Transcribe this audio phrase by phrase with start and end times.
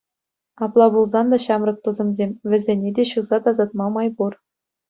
[0.67, 4.33] Апла пулсан та, ҫамрӑк тусӑмсем, вӗсене те ҫуса тасатма май пур.